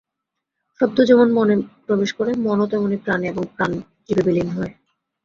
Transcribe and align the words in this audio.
শব্দ 0.79 0.97
যেমন 1.01 1.27
মনে 1.31 1.55
প্রবেশ 1.85 2.09
করে, 2.13 2.31
মনও 2.37 2.65
তেমনি 2.67 2.97
প্রাণে 2.97 3.25
এবং 3.27 3.43
প্রাণ 3.55 3.71
জীবে 4.05 4.23
বিলীন 4.25 4.47
হয়। 4.49 4.71